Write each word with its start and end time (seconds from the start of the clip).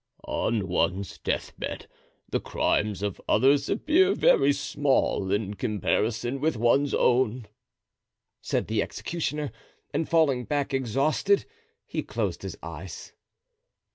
"On 0.27 0.67
one's 0.67 1.19
death 1.19 1.53
bed 1.59 1.85
the 2.27 2.39
crimes 2.39 3.03
of 3.03 3.21
others 3.29 3.69
appear 3.69 4.15
very 4.15 4.51
small 4.51 5.31
in 5.31 5.53
comparison 5.53 6.39
with 6.41 6.57
one's 6.57 6.95
own," 6.95 7.45
said 8.41 8.65
the 8.65 8.81
executioner; 8.81 9.51
and 9.93 10.09
falling 10.09 10.45
back 10.45 10.73
exhausted 10.73 11.45
he 11.85 12.01
closed 12.01 12.41
his 12.41 12.57
eyes. 12.63 13.13